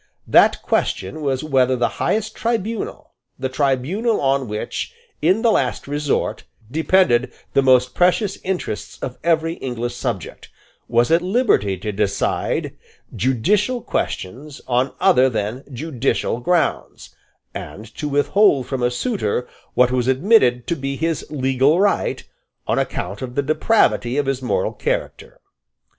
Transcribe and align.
That 0.25 0.63
question 0.63 1.21
was 1.21 1.43
whether 1.43 1.75
the 1.75 2.01
highest 2.01 2.33
tribunal, 2.35 3.11
the 3.37 3.49
tribunal 3.49 4.19
on 4.19 4.47
which, 4.47 4.95
in 5.21 5.43
the 5.43 5.51
last 5.51 5.87
resort, 5.87 6.41
depended 6.71 7.31
the 7.53 7.61
most 7.61 7.93
precious 7.93 8.37
interests 8.37 8.97
of 9.03 9.19
every 9.23 9.57
English 9.57 9.95
subject, 9.95 10.49
was 10.87 11.11
at 11.11 11.21
liberty 11.21 11.77
to 11.77 11.91
decide 11.91 12.75
judicial 13.15 13.79
questions 13.83 14.59
on 14.67 14.91
other 14.99 15.29
than 15.29 15.63
judicial 15.71 16.39
grounds, 16.39 17.15
and 17.53 17.85
to 17.95 18.09
withhold 18.09 18.65
from 18.65 18.81
a 18.81 18.89
suitor 18.89 19.47
what 19.75 19.91
was 19.91 20.07
admitted 20.07 20.65
to 20.65 20.75
be 20.75 20.95
his 20.95 21.27
legal 21.29 21.79
right, 21.79 22.23
on 22.65 22.79
account 22.79 23.21
of 23.21 23.35
the 23.35 23.43
depravity 23.43 24.17
of 24.17 24.25
his 24.25 24.41
moral 24.41 24.73
character. 24.73 25.39